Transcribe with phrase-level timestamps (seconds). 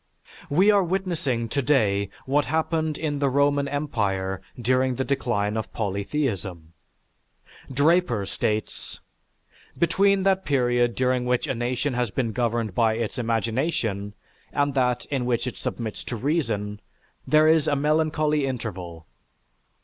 [0.49, 6.73] We are witnessing today what happened in the Roman empire during the decline of polytheism.
[7.71, 8.99] Draper states:
[9.77, 14.15] "Between that period during which a nation has been governed by its imagination,
[14.51, 16.79] and that in which it submits to reason,
[17.27, 19.05] there is a melancholy interval.